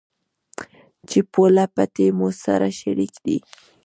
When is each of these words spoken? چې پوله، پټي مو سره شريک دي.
چې 1.09 1.19
پوله، 1.31 1.63
پټي 1.75 2.07
مو 2.17 2.27
سره 2.43 2.67
شريک 2.79 3.13
دي. 3.25 3.37